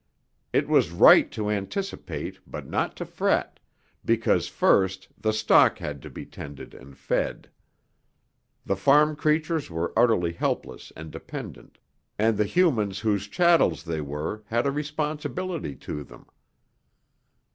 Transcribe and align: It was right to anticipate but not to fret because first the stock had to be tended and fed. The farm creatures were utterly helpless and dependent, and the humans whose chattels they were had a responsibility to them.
It 0.51 0.67
was 0.67 0.89
right 0.89 1.31
to 1.33 1.51
anticipate 1.51 2.39
but 2.47 2.65
not 2.67 2.97
to 2.97 3.05
fret 3.05 3.59
because 4.03 4.47
first 4.47 5.07
the 5.15 5.31
stock 5.31 5.77
had 5.77 6.01
to 6.01 6.09
be 6.09 6.25
tended 6.25 6.73
and 6.73 6.97
fed. 6.97 7.47
The 8.65 8.75
farm 8.75 9.15
creatures 9.15 9.69
were 9.69 9.93
utterly 9.95 10.33
helpless 10.33 10.91
and 10.95 11.11
dependent, 11.11 11.77
and 12.17 12.35
the 12.35 12.45
humans 12.45 12.97
whose 13.01 13.27
chattels 13.27 13.83
they 13.83 14.01
were 14.01 14.41
had 14.47 14.65
a 14.65 14.71
responsibility 14.71 15.75
to 15.75 16.03
them. 16.03 16.25